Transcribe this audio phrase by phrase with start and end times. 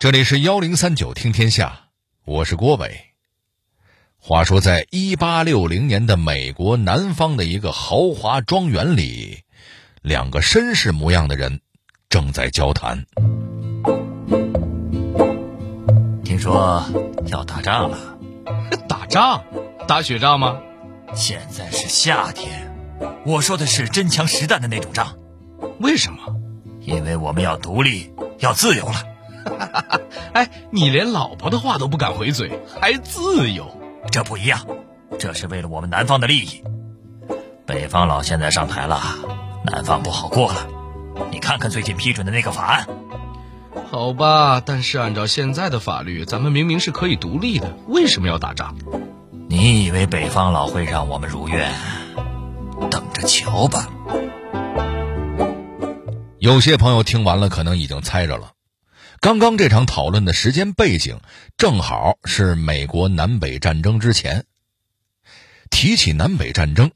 [0.00, 1.88] 这里是幺零三九听天下，
[2.24, 3.00] 我是郭伟。
[4.16, 9.40] 话说，在一八六零年的美国南方的一个豪华庄园里，
[10.00, 11.60] 两个绅士模样的人
[12.08, 13.04] 正在交谈。
[16.22, 16.86] 听说
[17.26, 17.98] 要打仗了，
[18.88, 19.42] 打仗？
[19.88, 20.60] 打雪仗吗？
[21.12, 22.72] 现在是夏天，
[23.26, 25.18] 我说的是真枪实弹的那种仗。
[25.80, 26.20] 为什么？
[26.82, 29.02] 因为我们要独立，要自由了。
[30.32, 33.76] 哎，你连老婆的话都不敢回嘴，还自由？
[34.10, 34.66] 这不一样，
[35.18, 36.62] 这是为了我们南方的利益。
[37.66, 39.00] 北方佬现在上台了，
[39.64, 40.66] 南方不好过了。
[41.30, 42.86] 你看看最近批准的那个法案。
[43.90, 48.76] 好吧，但是按照现在的法律，咱们明明是可以独立的，为什么要打仗？
[49.48, 51.72] 你以为北方佬会让我们如愿？
[52.90, 53.88] 等着瞧吧。
[56.38, 58.52] 有些朋友听完了，可能已经猜着了。
[59.20, 61.18] 刚刚这场讨论的时间背景，
[61.56, 64.44] 正好是美国南北战争之前。
[65.70, 66.92] 提起南北战争，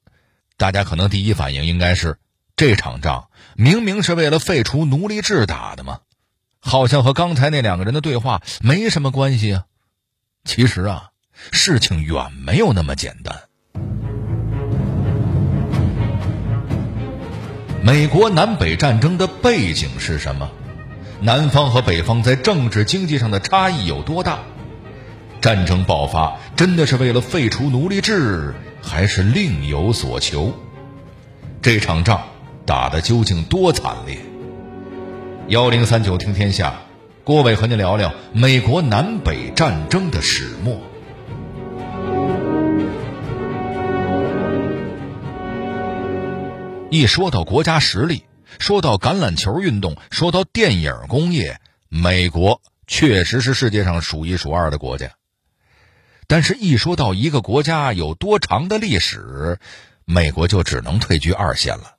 [0.56, 2.19] 大家可能第一反应应该是：
[2.55, 5.98] 这场仗明明是为了废除奴隶制打的嘛，
[6.61, 9.64] 好像和刚才那两个人的对话没什么关系啊。
[10.45, 11.11] 其实啊，
[11.51, 13.42] 事情远没有那么简单。
[17.83, 20.48] 美国南北战争的背景是什么？
[21.25, 24.41] 南方和北方在政治经济上的差异有多大？
[25.41, 30.53] 战争爆发真的是为了废除奴隶制，还是另有所求？
[31.61, 32.20] 这场仗
[32.67, 34.19] 打得究竟多惨烈？
[35.47, 36.75] 幺零三九听天下，
[37.23, 40.77] 郭伟和您聊聊美国南北战争的始末。
[46.91, 48.25] 一说到国家实力。
[48.58, 55.12] 说到橄榄球运动，说到电影工业，美国确实是世界上数一数二的国家。
[56.27, 59.58] 但是，一说到一个国家有多长的历史，
[60.05, 61.96] 美国就只能退居二线了。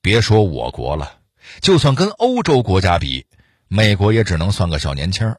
[0.00, 1.20] 别说我国了，
[1.60, 3.26] 就算跟欧洲国家比，
[3.68, 5.36] 美国也只能算个小年轻。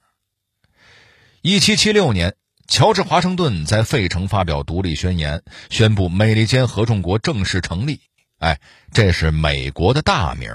[1.41, 2.35] 一七七六年，
[2.67, 7.99] 乔治华盛顿在费城发表独立宣言，宣布美利坚合众国正式成立。
[8.43, 8.59] 哎，
[8.91, 10.51] 这是美国的大名。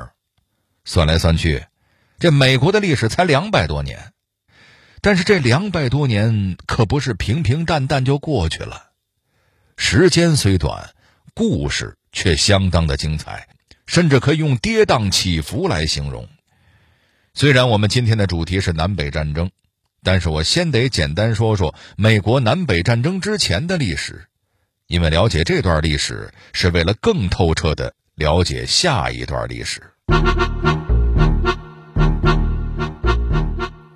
[0.85, 1.65] 算来算去，
[2.19, 4.13] 这美国的历史才两百多年，
[5.01, 8.91] 但是这两百多年可不是平平淡淡就过去了。
[9.79, 10.91] 时间虽短，
[11.33, 13.49] 故事却相当的精彩，
[13.87, 16.29] 甚至可以用跌宕起伏来形容。
[17.33, 19.51] 虽然我们今天的主题是南北战争，
[20.03, 24.27] 但是我先得简单说说美国南北战争之前的历史。
[24.89, 29.83] 因为了解这段历史，是为了更透彻的了解下一段历史。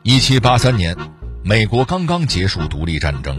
[0.02, 0.94] 一七八三年，
[1.42, 3.38] 美国刚刚结束独立战争，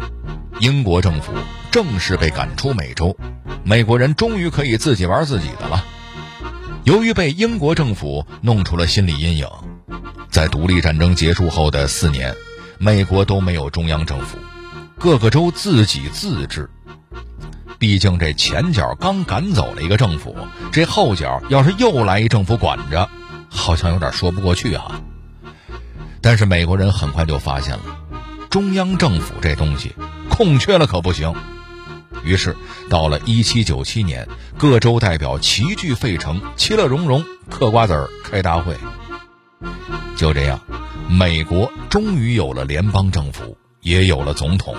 [0.62, 1.31] 英国政府
[1.69, 3.16] 正式被赶出美洲，
[3.64, 5.85] 美国人终于可以自己玩自己的了。
[6.85, 9.47] 由于被英国政府弄出了心理阴影，
[10.31, 12.35] 在独立战争结束后的四年，
[12.80, 14.40] 美国都没有中央政府，
[14.97, 16.68] 各个州自给自治。
[17.83, 20.33] 毕竟这前脚刚赶走了一个政府，
[20.71, 23.09] 这后脚要是又来一政府管着，
[23.49, 25.01] 好像有点说不过去啊。
[26.22, 27.83] 但是美国人很快就发现了，
[28.49, 29.93] 中央政府这东西
[30.29, 31.35] 空缺了可不行。
[32.23, 32.55] 于是
[32.89, 38.77] 到了1797年，各州代表齐聚费城，其乐融融嗑瓜子儿开大会。
[40.16, 40.61] 就这样，
[41.09, 44.73] 美国终于有了联邦政府，也有了总统。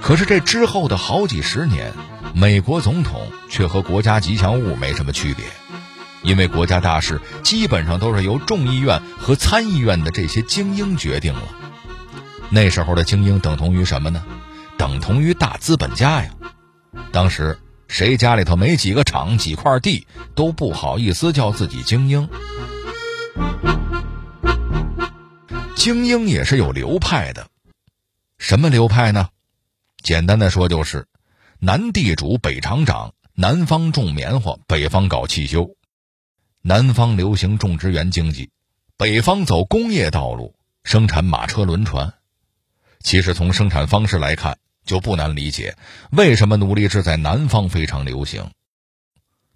[0.00, 1.92] 可是这之后的好几十年，
[2.34, 5.44] 美国总统却和国家吉祥物没什么区别，
[6.22, 11.42] 因为国家大事基本上都是由众议院和参议院的这些精英决定了。
[12.50, 14.24] 那时候的精英等同于什么呢？
[14.78, 16.30] 等同于大资本家呀。
[17.12, 22.28] 当时谁家里头没几个厂、几块地，都不好意思叫自己精英。
[25.74, 27.48] 精英也是有流派的，
[28.38, 29.28] 什么流派呢？
[30.02, 31.06] 简单的说就是，
[31.58, 35.74] 南地主北厂长，南方种棉花，北方搞汽修；
[36.62, 38.50] 南方流行种植园经济，
[38.96, 40.54] 北方走工业道路，
[40.84, 42.14] 生产马车轮船。
[43.00, 45.76] 其实从生产方式来看，就不难理解
[46.10, 48.50] 为什么奴隶制在南方非常流行。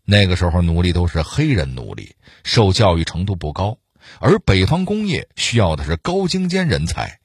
[0.05, 3.79] 那个时候奴隶都是黑人奴隶，受教育程度不高，
[4.19, 7.21] 而北方工业需要的是高精尖人才。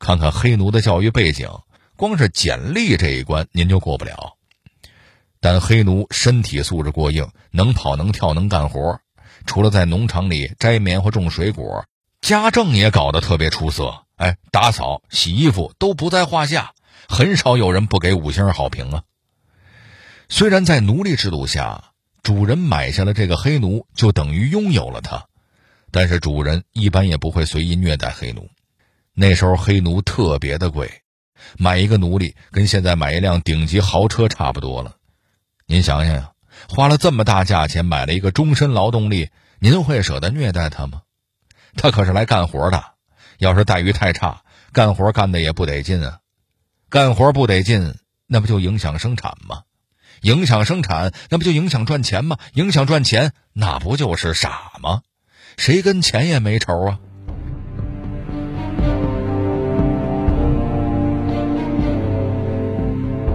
[0.00, 1.48] 看看黑奴的教育背景。
[1.98, 4.36] 光是简历这一关您就过不了，
[5.40, 9.00] 但黑奴身体素质过硬，能跑能跳能干活，
[9.46, 11.84] 除了在农场里摘棉花种水果，
[12.20, 16.72] 家政也搞得特别出色，哎，打扫、洗衣服都不在话下，
[17.08, 19.02] 很少有人不给五星好评啊。
[20.28, 21.82] 虽然在奴隶制度下，
[22.22, 25.26] 主人买下了这个黑奴就等于拥有了他，
[25.90, 28.48] 但是主人一般也不会随意虐待黑奴。
[29.14, 30.88] 那时候黑奴特别的贵，
[31.58, 34.96] 买一个奴隶跟现在买一辆顶级豪车差不多了。
[35.66, 36.32] 您想想呀，
[36.68, 41.02] 花了这么大价钱买了一个终身劳动力，您会舍得虐待他吗？
[41.76, 42.82] 他可是来干活的，
[43.38, 44.42] 要是待遇太差，
[44.72, 46.18] 干活干的也不得劲啊。
[46.88, 47.94] 干活不得劲，
[48.26, 49.62] 那不就影响生产吗？
[50.22, 52.38] 影响生产，那不就影响赚钱吗？
[52.54, 55.02] 影响赚钱，那不就是傻吗？
[55.56, 56.98] 谁跟钱也没仇啊？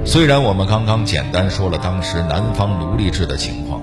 [0.06, 3.82] 虽然我们刚刚简单说了当时南方奴隶制的情况，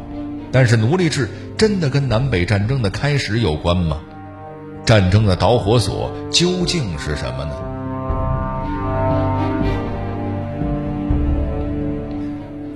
[0.53, 4.01] 但是奴隶制真的跟南北战争的开始有关吗？
[4.85, 7.55] 战争的导火索究竟是什么呢？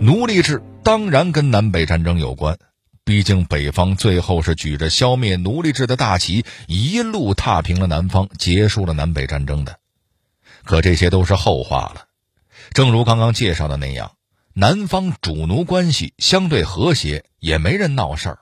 [0.00, 2.58] 奴隶制当然跟南北战争有关，
[3.04, 9.76] 毕竟北方最后是举着消灭奴隶制的大旗，一路踏平了南方，结束了南北战争的。
[10.64, 12.06] 可这些都是后话了。
[12.72, 14.16] 正如刚刚介绍的那样，
[14.52, 18.38] 南方主奴关系相对和谐，也没人闹事儿，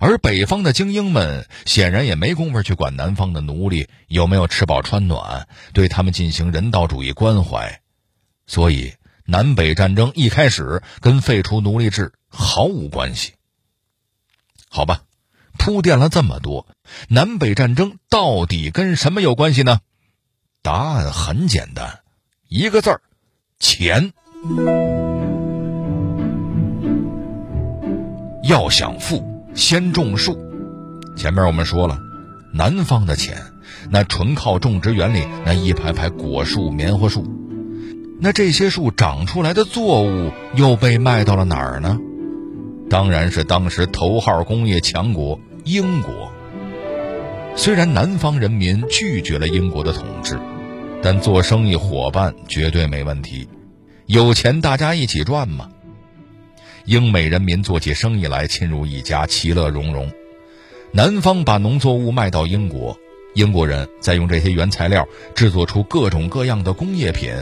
[0.00, 7.80] 而北方的精英们显然也没工夫去管南方的奴隶有没有吃饱穿暖，对他们进行人道主义关怀，
[8.46, 8.94] 所以。
[9.24, 13.34] 南北战争一开始跟废除奴隶制毫无关系。
[14.68, 15.04] 好吧，
[15.56, 16.66] 铺垫了这么多，
[17.08, 19.78] 南北战争到底跟什么有关系呢？
[20.60, 22.00] 答案很简单，
[22.48, 23.00] 一个字儿：
[23.62, 24.12] 钱。
[28.42, 29.24] 要想富，
[29.54, 30.36] 先种树。
[31.16, 32.00] 前面我们说了，
[32.52, 33.40] 南方的钱，
[33.88, 37.24] 那纯靠种植园里那一排排果树、棉花树。
[38.20, 41.98] 那这些树长出来的作物又被卖到了哪儿呢？
[42.90, 46.32] 当然是当时头号工业强国英国。
[47.54, 50.40] 虽然南方人民拒绝了英国的统治，
[51.02, 53.48] 但做生意伙伴绝对没问题。
[54.06, 55.68] 有钱大家一起赚嘛。
[56.84, 60.10] 英美人民做起生意来亲如一家，其乐融融。
[60.92, 62.96] 南方把农作物卖到英国，
[63.34, 67.32] 英国人再用这些原材料制作出各种各样的工业品。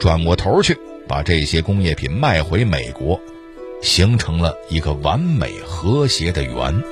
[0.00, 3.20] 转过头去，把这些工业品卖回美国，
[3.82, 6.82] 形成了一个完美和谐的圆。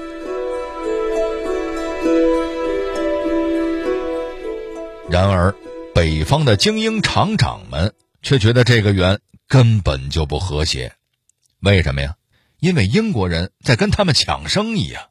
[5.08, 5.54] 然而，
[5.96, 10.92] 北方的精英厂长们却觉得这个圆根本就不和谐。
[11.60, 12.16] 为什么呀？
[12.58, 15.06] 因为英国人在跟他们抢生意呀！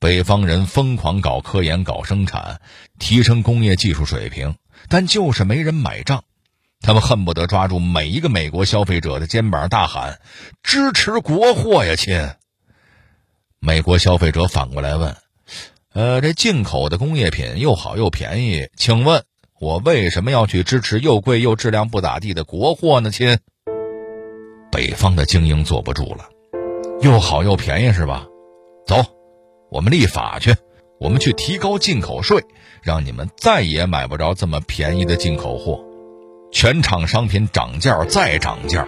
[0.00, 2.60] 北方人疯狂搞科研、搞生产，
[2.98, 4.56] 提升工业技术水平，
[4.88, 6.24] 但就是没人买账。
[6.80, 10.20] 他们恨不得抓住每一个美国消费者的肩膀，大喊
[10.64, 12.28] ：“支持国货呀，亲！”
[13.62, 15.16] 美国消费者反过来问
[15.94, 19.24] ：“呃，这进口的工业品又好又便宜，请问
[19.58, 23.38] 我为什么要去支持又贵又质量不咋地的国货呢，亲？”
[24.70, 26.28] 北方的精英坐不住了，
[27.00, 28.26] 又好又便宜是吧？
[28.86, 28.96] 走，
[29.70, 30.54] 我们立法去，
[31.00, 32.44] 我们去提高进口税，
[32.82, 35.82] 让你们再也买不着这么便宜的进口货。
[36.52, 38.86] 全场商品涨价再涨价。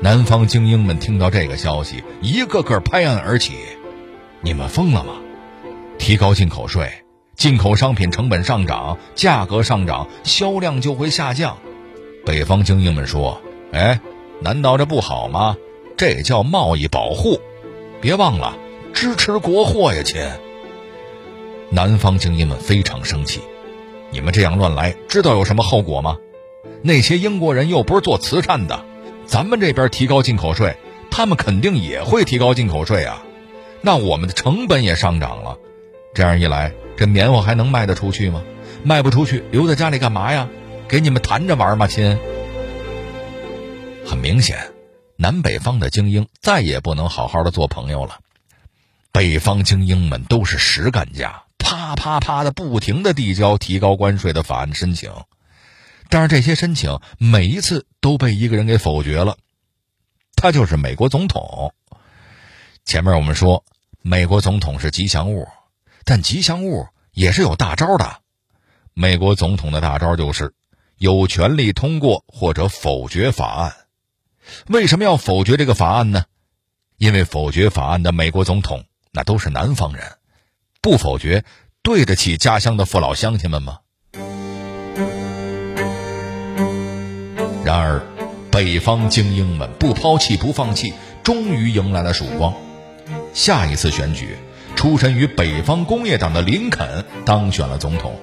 [0.00, 3.54] 南方精英们听到这个消息，一个个拍案而起
[4.40, 5.14] ：“你们疯了吗？
[5.98, 6.90] 提高进口税，
[7.36, 11.58] 进口商品成本上涨，价格上涨，销量就会下降。”
[12.24, 13.40] 北方精英们说
[13.72, 14.00] ：“哎，
[14.40, 15.56] 难道这不好吗？
[15.96, 17.40] 这叫贸易保护，
[18.00, 18.56] 别忘了
[18.92, 20.20] 支持国货呀，亲。”
[21.70, 23.40] 南方精英们非常生气。
[24.10, 26.16] 你们这样乱来，知道有什么后果吗？
[26.82, 28.84] 那些英国人又不是做慈善的，
[29.26, 30.76] 咱们这边提高进口税，
[31.10, 33.22] 他们肯定也会提高进口税啊。
[33.82, 35.58] 那我们的成本也上涨了，
[36.14, 38.42] 这样一来，这棉花还能卖得出去吗？
[38.82, 40.48] 卖不出去，留在家里干嘛呀？
[40.88, 42.18] 给你们谈着玩吗，亲？
[44.06, 44.72] 很明显，
[45.16, 48.20] 南北方的精英再也不能好好的做朋友了。
[49.12, 51.42] 北方精英们都是实干家。
[51.58, 55.10] 啪啪啪的不停的递交提高关税的法案申请，
[56.08, 59.36] 但是这些申请每一次都被一个人给否决了，
[60.36, 61.74] 他就是美国总统。
[62.84, 63.64] 前面我们说
[64.00, 65.48] 美国总统是吉祥物，
[66.06, 68.20] 但吉祥物也是有大招的。
[68.94, 70.54] 美国总统的大招就是
[70.96, 73.74] 有权利通过或者否决法案。
[74.68, 76.24] 为什么要否决这个法案呢？
[76.96, 80.12] 因为否决法案的美国总统那都是南方人。
[80.80, 81.44] 不否决，
[81.82, 83.80] 对得起家乡的父老乡亲们吗？
[87.64, 88.00] 然而，
[88.52, 90.94] 北方精英们不抛弃不放弃，
[91.24, 92.54] 终于迎来了曙光。
[93.34, 94.36] 下一次选举，
[94.76, 98.20] 出身于北方工业党的林肯当选了总统，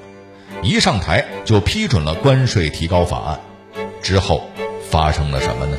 [0.61, 3.41] 一上台就批准了关税提高法案。
[4.01, 4.49] 之后
[4.89, 5.77] 发生了什么呢？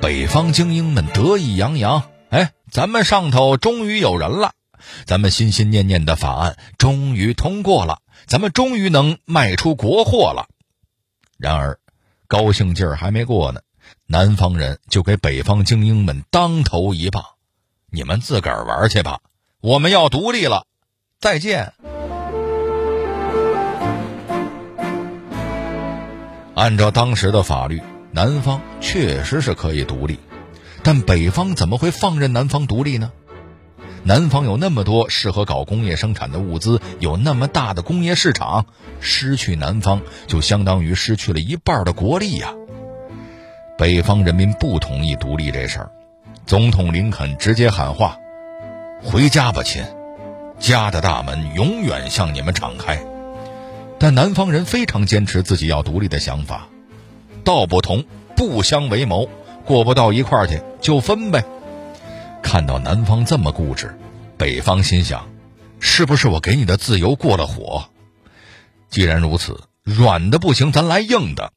[0.00, 4.52] 北方精英们得意洋洋，哎，咱们上头终于有人了，
[5.04, 7.98] 咱们心心念念的法案终于通过了。
[8.26, 10.46] 咱们终于能卖出国货了，
[11.36, 11.78] 然而，
[12.26, 13.60] 高兴劲儿还没过呢，
[14.06, 17.24] 南方人就给北方精英们当头一棒
[17.90, 19.20] ：“你们自个儿玩去吧，
[19.62, 20.66] 我们要独立了，
[21.18, 21.72] 再见。”
[26.54, 27.82] 按照当时的法律，
[28.12, 30.18] 南方确实是可以独立，
[30.82, 33.10] 但北方怎么会放任南方独立呢？
[34.02, 38.66] 南方有那么多适合搞工业生产的物资，有那么大的工业市场，
[39.00, 42.52] 失去南方就相当于失去了一半的国力呀。
[43.76, 45.90] 北方人民不同意独立这事儿，
[46.46, 48.16] 总统林肯直接喊话
[49.02, 49.84] ：“回家吧，亲，
[50.60, 53.04] 家的大门永远向你们敞开。”
[53.98, 56.68] 但南方人非常坚持自己要独立的想法，
[57.42, 58.04] 道不同
[58.36, 59.28] 不相为谋，
[59.64, 61.44] 过不到一块儿去就分呗。
[62.42, 63.98] 看到南方这么固执，
[64.36, 65.26] 北方心想：
[65.80, 67.86] 是不是我给你的自由过了火？
[68.88, 71.52] 既然如此，软的不行，咱来硬的，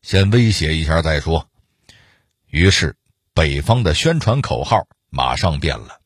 [0.00, 1.46] 先威胁一下再说。
[2.50, 2.96] 于是，
[3.34, 6.00] 北方的宣传口号马上变了，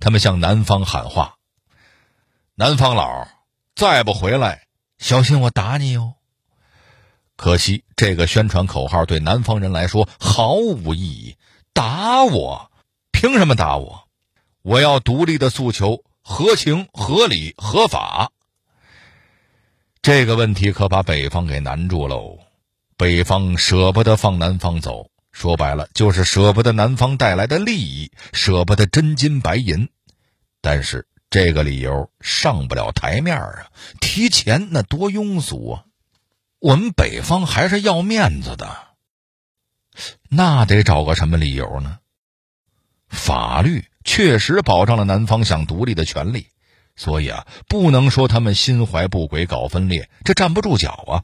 [0.00, 1.36] 他们向南方喊话
[2.56, 3.28] ：“南方佬，
[3.74, 4.66] 再不回来，
[4.98, 6.14] 小心我打你哟！”
[7.36, 11.36] 可惜，这个宣传口号对南方人来说毫无意义，
[11.72, 12.72] 打我！
[13.12, 14.08] 凭什么打我？
[14.62, 18.32] 我要独立的诉求合情、合理、合法。
[20.02, 22.38] 这个问题可把北方给难住喽。
[22.96, 25.08] 北方舍不得放南方走，
[25.38, 29.88] 说白了就是舍不得南方带来的利益，舍不得真金白银。
[30.60, 33.68] 但是这个理由上不了台面啊！
[34.00, 35.84] 提钱那多庸俗啊！
[36.58, 38.88] 我们北方还是要面子的，
[40.28, 42.00] 那得找个什么理由呢？
[43.08, 46.48] 法律确实保障了南方想独立的权利，
[46.96, 51.22] 所以啊，不能说他们心怀不轨搞分裂，这站不住脚啊。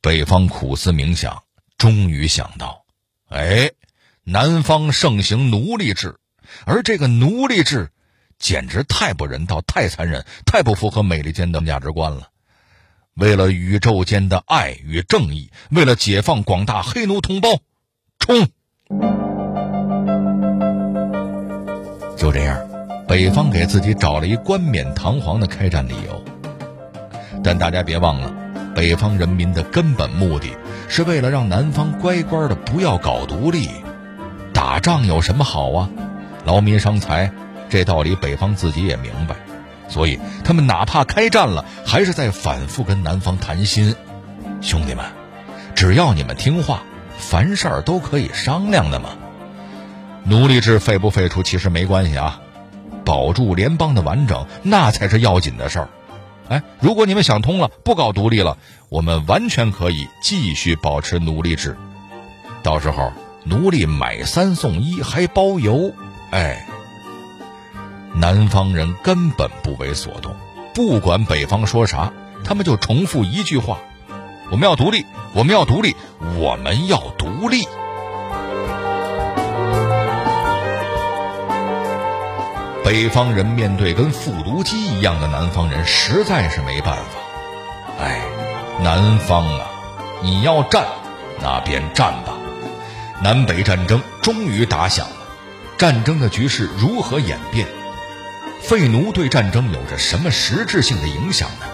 [0.00, 1.42] 北方苦思冥想，
[1.76, 2.79] 终于想到，
[3.30, 3.70] 哎，
[4.24, 6.16] 南方盛行奴隶制，
[6.66, 7.90] 而这个奴隶制
[8.40, 12.28] 简直太不人道、太残忍、太不符合美利坚的价值观了。
[13.14, 17.50] 为了宇宙间的爱与正义，为了解放广大黑奴同胞，
[18.18, 18.48] 冲！
[22.16, 22.60] 就这样，
[23.06, 26.24] 北方给自己找了一冠冕堂皇的开战理由。
[27.44, 28.34] 但大家别忘了，
[28.74, 30.48] 北方人民的根本目的
[30.90, 33.70] 是为了让南方乖乖的不要搞独立。
[34.52, 35.88] 打仗有什么好啊？
[36.44, 37.30] 劳民伤财，
[37.68, 39.36] 这道理北方自己也明白。
[39.88, 43.94] 所以他们哪怕开战了，还是在反复跟南方谈心。
[44.60, 45.04] 兄弟们，
[45.76, 46.82] 只要你们听话，
[47.16, 49.10] 凡事儿都可以商量的嘛。
[50.24, 52.40] 奴隶制废不废除其实没关系啊，
[53.04, 55.88] 保住联邦的完整那才是要紧的事儿。
[56.50, 61.76] 哎，如果你们想通了，不搞独立了，我们完全可以继续保持奴隶制。
[62.64, 63.12] 到时候
[63.44, 65.94] 奴隶买三送一还包邮，
[66.32, 66.66] 哎，
[68.16, 70.34] 南方人根本不为所动，
[70.74, 73.78] 不管北方说啥，他们就重复一句话：
[74.50, 75.94] 我们要独立，我们要独立，
[76.36, 77.64] 我们要独立。
[82.90, 87.20] 北方人面对跟复读机一样的南方人，实在是没办法。
[88.00, 88.20] 哎，
[88.82, 89.70] 南方啊，
[90.24, 90.84] 你要战，
[91.40, 92.36] 那便战吧。
[93.22, 95.16] 南北战争终于打响了，
[95.78, 97.68] 战争的局势如何演变？
[98.60, 101.66] 废奴对战争有着什么实质性的影响呢？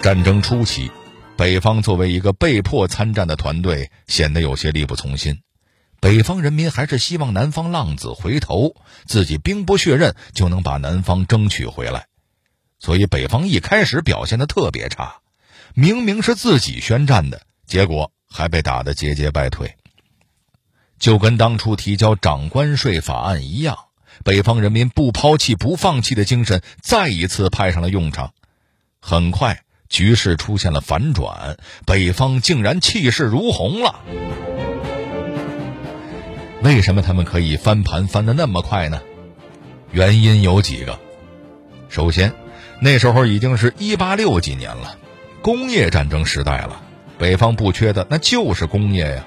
[0.00, 0.92] 战争初期。
[1.38, 5.40] 北方作为一个被迫参战的团队，显得有些力不从心。
[6.00, 8.74] 北方人民还是希望南方浪子回头，
[9.06, 12.08] 自己兵不血刃就能把南方争取回来。
[12.80, 15.18] 所以北方一开始表现的特别差，
[15.74, 19.76] 明明是自己宣战的，结果还被打得节节败退。
[20.98, 23.78] 就跟当初提交涨关税法案一样，
[24.24, 28.34] 北方人民不抛弃、不放弃的精神再一次派上了用场。
[29.00, 29.62] 很快。
[29.88, 34.00] 局势出现了反转，北方竟然气势如虹了。
[36.62, 39.00] 为什么他们可以翻盘翻得那么快呢？
[39.92, 40.98] 原因有几个。
[41.88, 42.32] 首先，
[42.80, 44.98] 那时候已经是一八六几年了，
[45.40, 46.82] 工业战争时代了，
[47.16, 49.24] 北方不缺的那就是工业呀。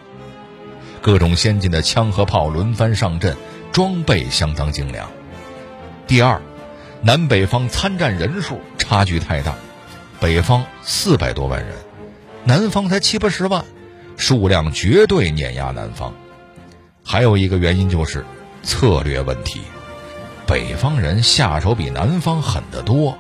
[1.02, 3.36] 各种先进的枪和炮轮番上阵，
[3.72, 5.10] 装备相当精良。
[6.06, 6.40] 第二，
[7.02, 9.56] 南北方参战人数差距太大，
[10.22, 11.74] 北方四百多万人，
[12.44, 13.66] 南方才七八十万，
[14.18, 16.14] 数量绝对碾压南方。
[17.04, 18.24] 还有一个原因就是
[18.62, 19.62] 策略问题，
[20.46, 23.18] 北方人下手比南方狠得多，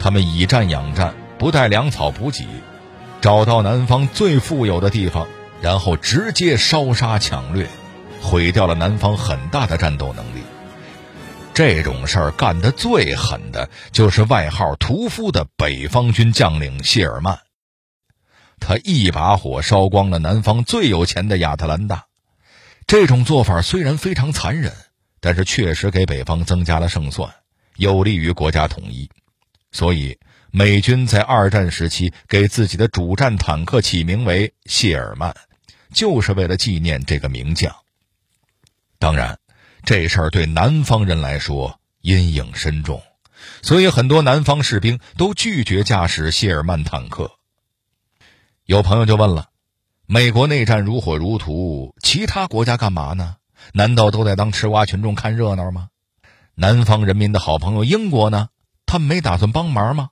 [0.00, 2.44] 他们以战养战，不带粮草补给，
[3.20, 5.28] 找到南方最富有的地方。
[5.62, 7.66] 然后直接烧杀抢掠，
[8.20, 10.43] 毁掉了南方很大的战斗能力。
[11.54, 17.38] 这种事儿干得最狠的就是外号“屠夫”的北方军将领谢尔曼，
[18.58, 22.06] 他一把火烧光了南方最有钱的亚特兰大。
[22.86, 24.72] 这种做法虽然非常残忍，
[25.20, 27.32] 但是确实给北方增加了胜算，
[27.76, 29.08] 有利于国家统一。
[29.70, 30.18] 所以，
[30.50, 35.34] 美军在二战时期给自己的主战坦克起名为“谢尔曼”。
[35.94, 37.72] 就是为了纪念这个名将。
[38.98, 39.38] 当然，
[39.84, 43.02] 这事儿对南方人来说阴影深重，
[43.60, 47.30] 所以很多南方士兵都拒绝驾驶谢尔曼坦克。
[48.64, 49.50] 有朋友就问了：
[50.06, 53.36] 美国内战如火如荼，其他国家干嘛呢？
[53.72, 55.88] 难道都在当吃瓜群众看热闹吗？
[56.54, 58.48] 南方人民的好朋友英国呢？
[58.86, 60.10] 他们没打算帮忙吗？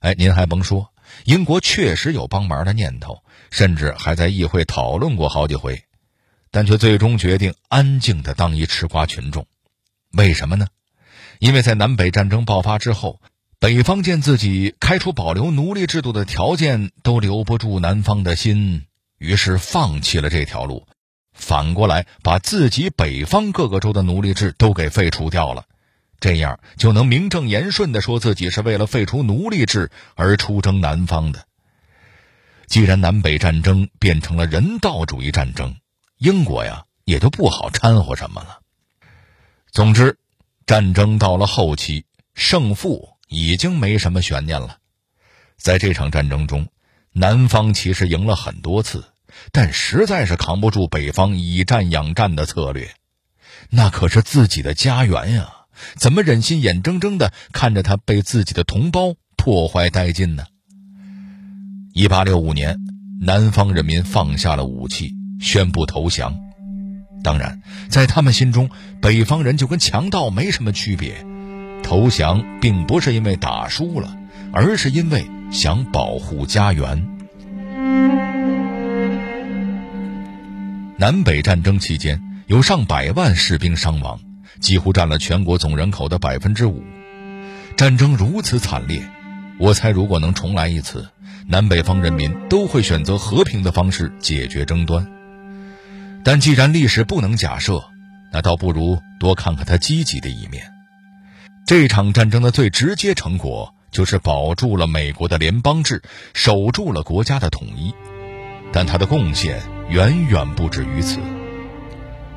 [0.00, 0.92] 哎，您还甭说。
[1.24, 5.84] 英国确实有帮忙的念头，甚至还在议会讨论过好几回，
[6.50, 9.46] 但却最终决定安静的当一吃瓜群众。
[10.12, 10.66] 为什么呢？
[11.38, 13.20] 因为在南北战争爆发之后，
[13.60, 18.86] 北方见自己开出保留奴隶制度的条件都留不住南方的心，
[19.18, 20.86] 于是放弃了这条路，
[21.32, 25.64] 反过来把自己北方各个州的奴隶制都给废除掉了。
[26.20, 31.44] 这样就能名正言顺地说自己是为了废除奴隶制而出征南方的。
[32.66, 35.76] 既然南北战争变成了人道主义战争，
[36.18, 38.60] 英国呀也就不好掺和什么了。
[39.72, 40.18] 总之，
[40.66, 42.04] 战争到了后期，
[42.34, 44.78] 胜负已经没什么悬念了。
[45.56, 46.68] 在这场战争中，
[47.12, 49.04] 南方其实赢了很多次，
[49.52, 52.90] 但实在是扛不住北方以战养战的策略。
[53.70, 55.54] 那可是自己的家园呀！
[55.96, 60.44] 怎么忍心眼睁睁的看着他被自己的同胞破坏殆尽呢？
[61.92, 62.78] 一八六五年，
[63.20, 66.38] 南方人民放下了武器，宣布投降。
[67.22, 68.70] 当然，在他们心中，
[69.00, 71.24] 北方人就跟强盗没什么区别。
[71.82, 74.16] 投降并不是因为打输了，
[74.52, 77.08] 而是因为想保护家园。
[80.96, 84.20] 南北战争期间，有上百万士兵伤亡。
[84.60, 86.82] 几乎占了全国总人口的百分之五。
[87.76, 89.00] 战争如此惨烈，
[89.60, 91.08] 我猜如果能重来一次，
[91.46, 95.06] 南北方人民都会选择和平的方式解决争端。
[96.24, 97.82] 但既然历史不能假设，
[98.32, 100.62] 那倒不如多看看它积极的一面。
[101.66, 106.02] 这场战争的最直接成果就是保住了美国的联邦制，
[106.34, 107.94] 守住了国家的统一。
[108.70, 111.18] 但它的贡献远远不止于此。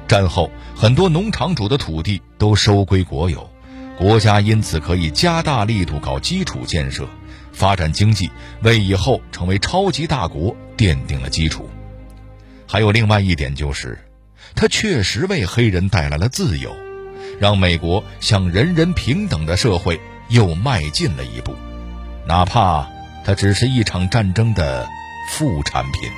[0.08, 3.50] 战后，很多农场主的土地都收归国有，
[3.98, 7.08] 国家因此可以加大力度搞基础建设，
[7.52, 8.30] 发展经济，
[8.64, 11.70] 为以后成为超级大国奠定了基础。
[12.72, 14.00] 还有另外一点就是，
[14.56, 16.74] 它确实为黑人带来了自由，
[17.38, 21.54] 让美国向人人平等的社会又迈进了一步，
[22.26, 22.88] 哪怕
[23.26, 24.88] 它只是一场战争的
[25.32, 26.10] 副产品。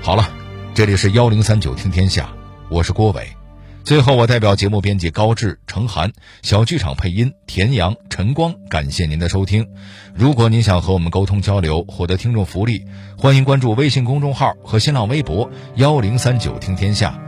[0.00, 0.26] 好了，
[0.74, 2.30] 这里是幺零三九听天下，
[2.70, 3.37] 我是郭伟。
[3.88, 9.66] 最后，我代表节目编辑高志、程涵，小剧场配音田阳、陈光，感谢您的收听。
[10.14, 12.84] 如果您想和我们沟通交流，获得听众福利，
[13.16, 17.27] 欢迎关注微信公众号和新浪微博幺零三九听天下。